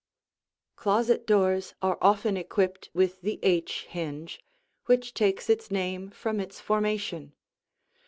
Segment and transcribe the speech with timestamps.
[0.77, 4.43] Closet doors often are equipped with the H hinge
[4.87, 7.33] which takes its name from its formation.